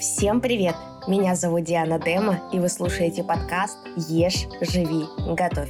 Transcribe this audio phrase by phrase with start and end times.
[0.00, 0.76] Всем привет!
[1.06, 3.76] Меня зовут Диана Дема, и вы слушаете подкаст
[4.08, 5.04] «Ешь, живи,
[5.36, 5.68] готовь».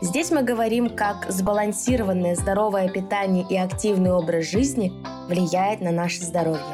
[0.00, 4.92] Здесь мы говорим, как сбалансированное здоровое питание и активный образ жизни
[5.28, 6.64] влияет на наше здоровье.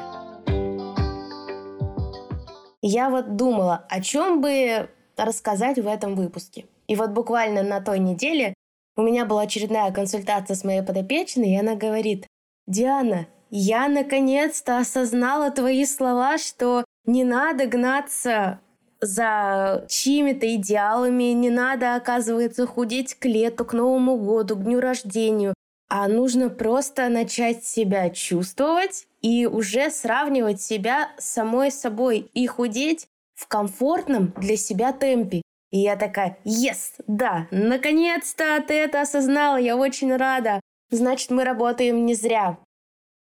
[2.81, 4.89] Я вот думала, о чем бы
[5.19, 6.65] рассказать в этом выпуске.
[6.89, 8.55] И вот буквально на той неделе
[8.97, 12.27] у меня была очередная консультация с моей подопечной, и она говорит,
[12.67, 18.61] «Диана, я наконец-то осознала твои слова, что не надо гнаться
[19.01, 25.55] за чьими-то идеалами, не надо, оказывается, худеть к лету, к Новому году, к дню рождения,
[25.89, 33.07] а нужно просто начать себя чувствовать и уже сравнивать себя с самой собой и худеть
[33.35, 35.43] в комфортном для себя темпе.
[35.71, 40.61] И я такая, yes, да, наконец-то ты это осознала, я очень рада.
[40.91, 42.59] Значит, мы работаем не зря.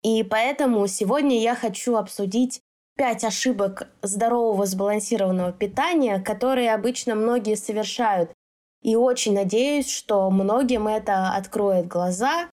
[0.03, 2.61] И поэтому сегодня я хочу обсудить
[2.95, 8.31] пять ошибок здорового сбалансированного питания, которые обычно многие совершают.
[8.81, 12.49] И очень надеюсь, что многим это откроет глаза,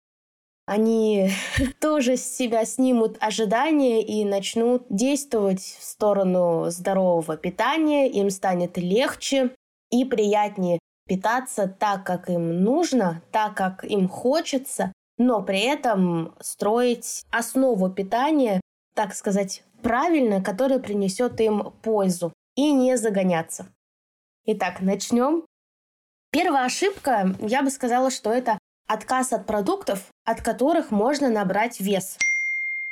[0.66, 1.30] они
[1.80, 9.50] тоже с себя снимут ожидания и начнут действовать в сторону здорового питания, им станет легче
[9.90, 17.24] и приятнее питаться так, как им нужно, так, как им хочется, но при этом строить
[17.30, 18.60] основу питания,
[18.94, 23.68] так сказать, правильно, которое принесет им пользу, и не загоняться.
[24.46, 25.44] Итак, начнем.
[26.30, 32.18] Первая ошибка, я бы сказала, что это отказ от продуктов, от которых можно набрать вес.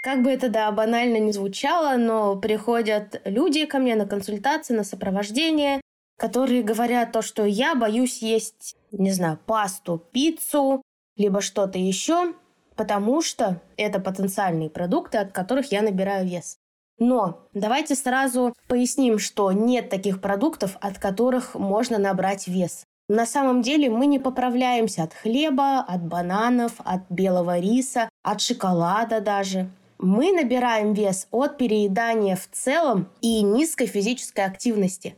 [0.01, 4.85] Как бы это, да, банально не звучало, но приходят люди ко мне на консультации, на
[4.85, 5.81] сопровождение,
[6.19, 10.83] которые говорят то, что я боюсь есть, не знаю, пасту, пиццу,
[11.17, 12.35] либо что-то еще,
[12.77, 16.57] потому что это потенциальные продукты, от которых я набираю вес.
[16.99, 22.85] Но давайте сразу поясним, что нет таких продуктов, от которых можно набрать вес.
[23.09, 29.21] На самом деле мы не поправляемся от хлеба, от бананов, от белого риса, от шоколада
[29.21, 29.69] даже.
[29.99, 35.15] Мы набираем вес от переедания в целом и низкой физической активности.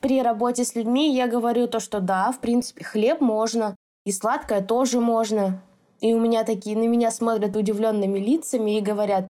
[0.00, 4.62] При работе с людьми я говорю то, что да, в принципе, хлеб можно, и сладкое
[4.62, 5.62] тоже можно.
[6.00, 9.26] И у меня такие на меня смотрят удивленными лицами и говорят,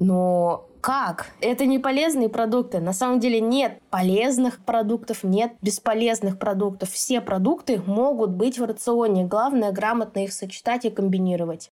[0.00, 1.28] но как?
[1.42, 2.80] Это не полезные продукты.
[2.80, 6.90] На самом деле нет полезных продуктов, нет бесполезных продуктов.
[6.90, 9.26] Все продукты могут быть в рационе.
[9.26, 11.70] Главное грамотно их сочетать и комбинировать.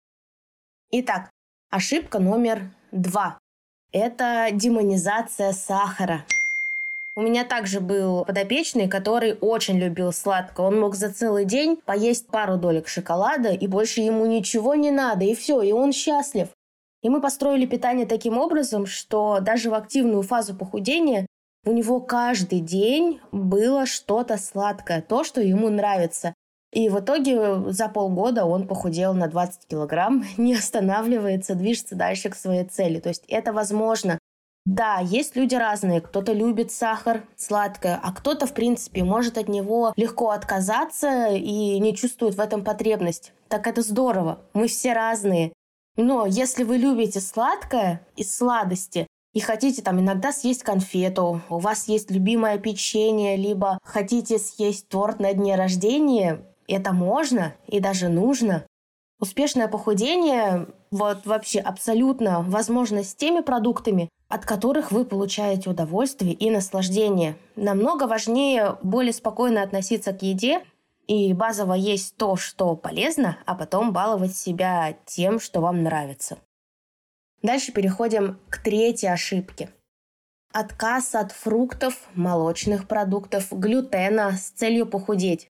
[0.91, 1.30] Итак,
[1.69, 3.40] ошибка номер два.
[3.94, 6.25] Это демонизация сахара.
[7.18, 10.68] У меня также был подопечный, который очень любил сладкое.
[10.68, 15.26] Он мог за целый день поесть пару долек шоколада, и больше ему ничего не надо,
[15.26, 16.50] и все, и он счастлив.
[17.02, 21.26] И мы построили питание таким образом, что даже в активную фазу похудения
[21.66, 26.36] у него каждый день было что-то сладкое, то, что ему нравится.
[26.72, 32.36] И в итоге за полгода он похудел на 20 килограмм, не останавливается, движется дальше к
[32.36, 33.00] своей цели.
[33.00, 34.20] То есть это возможно.
[34.68, 36.02] Да, есть люди разные.
[36.02, 41.96] Кто-то любит сахар, сладкое, а кто-то, в принципе, может от него легко отказаться и не
[41.96, 43.32] чувствует в этом потребность.
[43.48, 44.42] Так это здорово.
[44.54, 45.54] Мы все разные.
[45.96, 51.88] Но если вы любите сладкое из сладости, и хотите там иногда съесть конфету, у вас
[51.88, 58.66] есть любимое печенье, либо хотите съесть торт на дне рождения, это можно и даже нужно.
[59.22, 66.50] Успешное похудение вот вообще абсолютно возможно с теми продуктами, от которых вы получаете удовольствие и
[66.50, 67.38] наслаждение.
[67.56, 70.62] Намного важнее более спокойно относиться к еде
[71.08, 76.38] и базово есть то, что полезно, а потом баловать себя тем, что вам нравится.
[77.42, 79.70] Дальше переходим к третьей ошибке.
[80.52, 85.50] Отказ от фруктов, молочных продуктов, глютена с целью похудеть.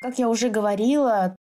[0.00, 1.36] Как я уже говорила,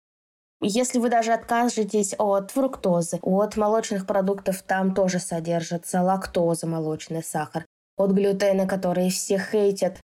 [0.67, 7.66] если вы даже откажетесь от фруктозы, от молочных продуктов, там тоже содержится лактоза, молочный сахар,
[7.97, 9.97] от глютена, которые все хейтят,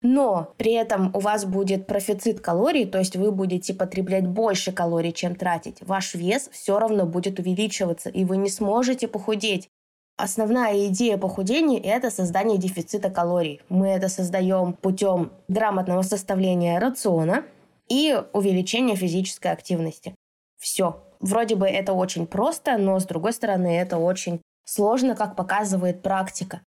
[0.00, 5.12] но при этом у вас будет профицит калорий, то есть вы будете потреблять больше калорий,
[5.12, 5.78] чем тратить.
[5.80, 9.68] Ваш вес все равно будет увеличиваться, и вы не сможете похудеть.
[10.16, 13.60] Основная идея похудения– это создание дефицита калорий.
[13.68, 17.44] Мы это создаем путем грамотного составления рациона
[17.88, 20.14] и увеличения физической активности.
[20.58, 21.04] Все.
[21.20, 26.60] Вроде бы это очень просто, но с другой стороны это очень сложно, как показывает практика.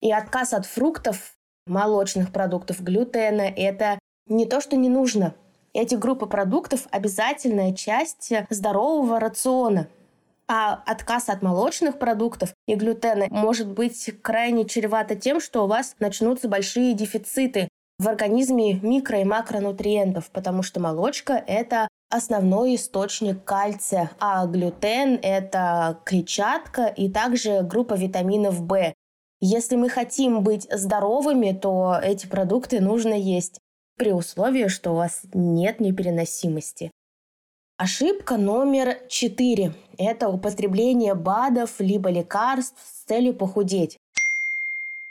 [0.00, 1.34] И отказ от фруктов
[1.66, 5.34] молочных продуктов, глютена– это не то, что не нужно.
[5.74, 9.88] Эти группы продуктов– обязательная часть здорового рациона.
[10.50, 15.94] А отказ от молочных продуктов и глютена может быть крайне чревато тем, что у вас
[15.98, 24.10] начнутся большие дефициты в организме микро- и макронутриентов, потому что молочка– это основной источник кальция,
[24.20, 28.94] а глютен– это клетчатка и также группа витаминов В.
[29.40, 33.58] Если мы хотим быть здоровыми, то эти продукты нужно есть
[33.96, 36.90] при условии, что у вас нет непереносимости.
[37.76, 43.96] Ошибка номер четыре– это употребление БАДов либо лекарств с целью похудеть.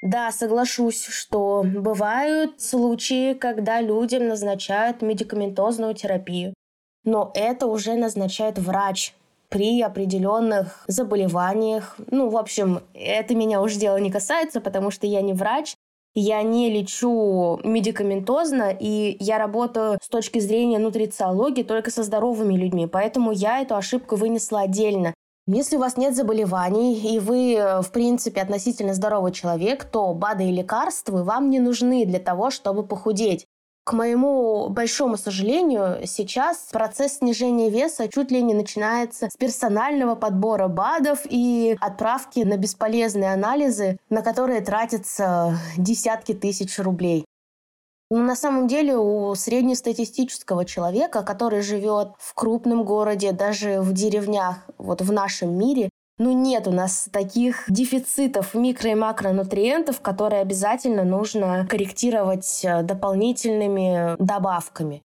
[0.02, 6.54] Да, соглашусь, что бывают случаи, когда людям назначают медикаментозную терапию,
[7.04, 9.16] но это уже назначает врач
[9.50, 11.96] при определенных заболеваниях.
[12.12, 15.74] Ну, в общем, это меня уже дело не касается, потому что я не врач,
[16.14, 22.88] я не лечу медикаментозно, и я работаю с точки зрения нутрициологии только со здоровыми людьми,
[22.88, 25.14] поэтому я эту ошибку вынесла отдельно.
[25.48, 30.52] Если у вас нет заболеваний, и вы, в принципе, относительно здоровый человек, то БАДы и
[30.52, 33.48] лекарства вам не нужны для того, чтобы похудеть.
[33.86, 40.68] К моему большому сожалению, сейчас процесс снижения веса чуть ли не начинается с персонального подбора
[40.68, 47.24] БАДов и отправки на бесполезные анализы, на которые тратятся десятки тысяч рублей.
[48.10, 54.66] Но на самом деле у среднестатистического человека, который живет в крупном городе, даже в деревнях,
[54.78, 61.04] вот в нашем мире, ну нет у нас таких дефицитов микро- и макронутриентов, которые обязательно
[61.04, 65.02] нужно корректировать э, дополнительными добавками.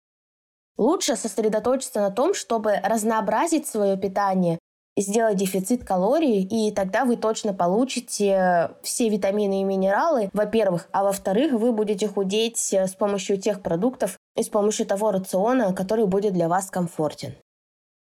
[0.78, 4.60] Лучше сосредоточиться на том, чтобы разнообразить свое питание,
[5.02, 11.54] сделать дефицит калорий, и тогда вы точно получите все витамины и минералы, во-первых, а во-вторых,
[11.54, 16.34] вы будете худеть э, с помощью тех продуктов и с помощью того рациона, который будет
[16.34, 17.36] для вас комфортен.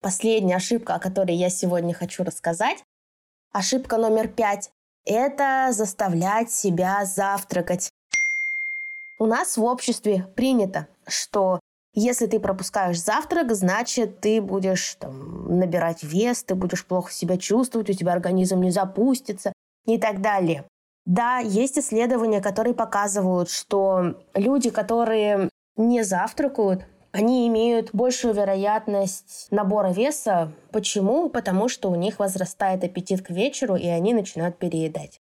[0.00, 2.79] Последняя ошибка, о которой я сегодня хочу рассказать,
[3.53, 4.71] ошибка номер пять–
[5.05, 7.91] это заставлять себя завтракать.
[9.19, 11.60] У нас в обществе принято, что
[11.95, 17.91] если ты пропускаешь завтрак, значит, ты будешь там, набирать вес, ты будешь плохо себя чувствовать,
[17.91, 19.53] у тебя организм не запустится
[19.87, 20.65] и так далее.
[21.07, 29.89] Да, есть исследования, которые показывают, что люди, которые не завтракают, они имеют большую вероятность набора
[29.89, 30.53] веса.
[30.71, 31.29] Почему?
[31.29, 35.19] Потому что у них возрастает аппетит к вечеру, и они начинают переедать.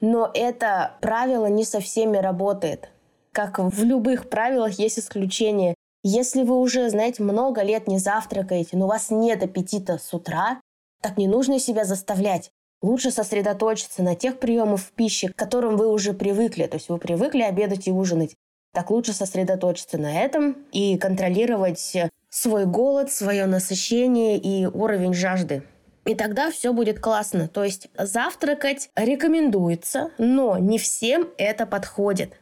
[0.00, 2.90] Но это правило не со всеми работает.
[3.32, 5.74] Как в любых правилах есть исключения.
[6.08, 10.60] Если вы уже, знаете, много лет не завтракаете, но у вас нет аппетита с утра,
[11.02, 12.52] так не нужно себя заставлять.
[12.80, 16.68] Лучше сосредоточиться на тех приемах пищи, к которым вы уже привыкли.
[16.68, 18.36] То есть вы привыкли обедать и ужинать
[18.72, 21.96] так лучше сосредоточиться на этом и контролировать
[22.30, 25.64] свой голод, свое насыщение и уровень жажды.
[26.04, 27.48] И тогда все будет классно.
[27.48, 32.34] То есть завтракать рекомендуется, но не всем это подходит.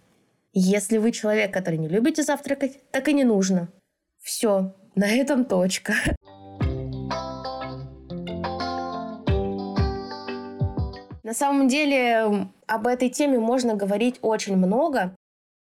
[0.56, 3.72] Если вы человек, который не любите завтракать, так и не нужно.
[4.22, 5.94] Все, на этом точка.
[11.24, 15.16] На самом деле об этой теме можно говорить очень много,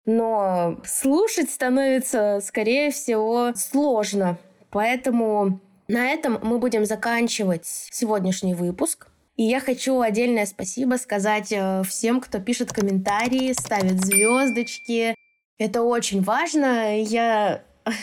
[0.05, 4.37] но слушать становится, скорее всего, сложно.
[4.69, 5.59] Поэтому
[5.89, 9.08] на этом мы будем заканчивать сегодняшний выпуск.
[9.39, 15.15] И я хочу отдельное спасибо сказать э, всем, кто пишет комментарии, ставит звездочки.
[15.57, 17.01] Это очень важно.
[17.01, 17.63] Я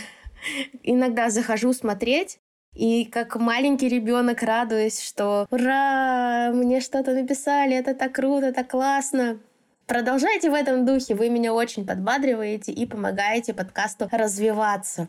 [0.83, 2.39] иногда захожу смотреть,
[2.75, 9.39] и как маленький ребенок радуюсь, что ура, мне что-то написали, это так круто, так классно.
[9.85, 15.07] Продолжайте в этом духе, вы меня очень подбадриваете и помогаете подкасту развиваться.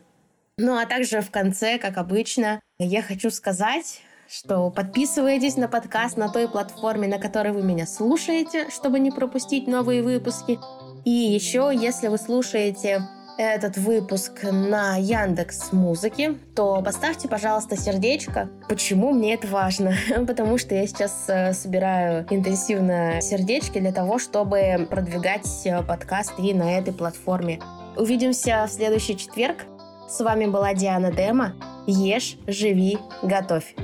[0.58, 6.28] Ну а также в конце, как обычно, я хочу сказать, что подписывайтесь на подкаст на
[6.28, 10.58] той платформе, на которой вы меня слушаете, чтобы не пропустить новые выпуски.
[11.04, 13.02] И еще, если вы слушаете
[13.38, 18.50] этот выпуск на Яндекс Музыке, то поставьте, пожалуйста, сердечко.
[18.68, 19.94] Почему мне это важно?
[20.26, 26.52] Потому что я сейчас э, собираю интенсивно сердечки для того, чтобы продвигать э, подкаст и
[26.52, 27.60] на этой платформе.
[27.96, 29.64] Увидимся в следующий четверг.
[30.08, 31.54] С вами была Диана Дема.
[31.86, 33.74] Ешь, живи, готовь.